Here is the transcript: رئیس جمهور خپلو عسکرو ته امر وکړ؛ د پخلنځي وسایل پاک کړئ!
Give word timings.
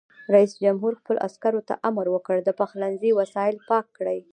رئیس 0.33 0.51
جمهور 0.63 0.93
خپلو 0.99 1.19
عسکرو 1.27 1.61
ته 1.67 1.73
امر 1.89 2.05
وکړ؛ 2.11 2.37
د 2.43 2.49
پخلنځي 2.59 3.11
وسایل 3.19 3.55
پاک 3.69 3.85
کړئ! 3.97 4.19